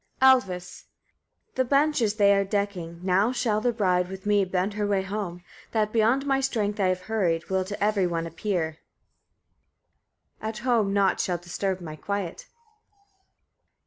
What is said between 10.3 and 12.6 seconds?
at home naught shall disturb my quiet.